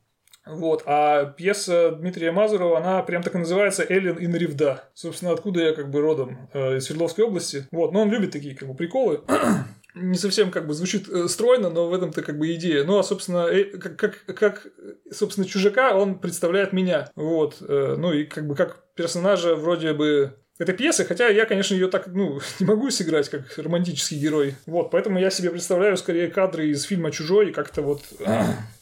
[0.48, 0.82] Вот.
[0.86, 4.84] А пьеса Дмитрия Мазурова, она прям так и называется «Эллен и Наривда».
[4.94, 7.66] Собственно, откуда я как бы родом, э, из Свердловской области.
[7.70, 7.92] Вот.
[7.92, 9.20] Но он любит такие как бы приколы.
[9.94, 12.84] Не совсем как бы звучит э, стройно, но в этом-то как бы идея.
[12.84, 14.66] Ну, а, собственно, э, как, как, как,
[15.10, 17.10] собственно, чужака он представляет меня.
[17.14, 17.56] Вот.
[17.60, 22.08] Ну, и как бы как персонажа вроде бы этой пьесы, хотя я, конечно, ее так,
[22.08, 24.56] ну, не могу сыграть как романтический герой.
[24.66, 28.02] Вот, поэтому я себе представляю скорее кадры из фильма «Чужой» как-то вот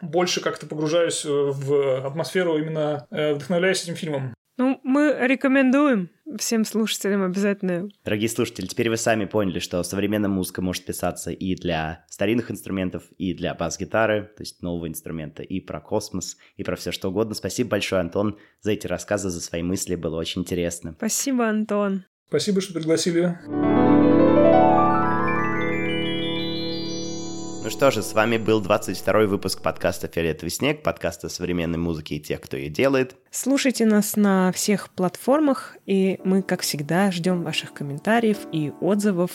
[0.00, 4.34] больше как-то погружаюсь э, в атмосферу, именно э, вдохновляюсь этим фильмом.
[4.56, 7.88] Ну, мы рекомендуем всем слушателям обязательно.
[8.04, 13.02] Дорогие слушатели, теперь вы сами поняли, что современная музыка может писаться и для старинных инструментов,
[13.18, 17.34] и для бас-гитары, то есть нового инструмента, и про космос, и про все что угодно.
[17.34, 19.96] Спасибо большое, Антон, за эти рассказы, за свои мысли.
[19.96, 20.94] Было очень интересно.
[20.98, 22.04] Спасибо, Антон.
[22.28, 23.36] Спасибо, что пригласили.
[27.64, 32.20] Ну что же, с вами был 22 выпуск подкаста «Фиолетовый снег», подкаста современной музыки и
[32.20, 33.16] тех, кто ее делает.
[33.30, 39.30] Слушайте нас на всех платформах, и мы, как всегда, ждем ваших комментариев и отзывов.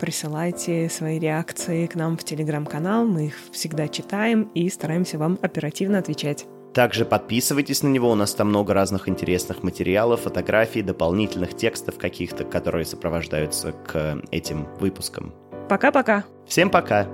[0.00, 5.98] Присылайте свои реакции к нам в телеграм-канал, мы их всегда читаем и стараемся вам оперативно
[5.98, 6.46] отвечать.
[6.72, 12.44] Также подписывайтесь на него, у нас там много разных интересных материалов, фотографий, дополнительных текстов каких-то,
[12.44, 15.34] которые сопровождаются к этим выпускам.
[15.68, 16.24] Пока-пока.
[16.46, 17.06] Всем пока.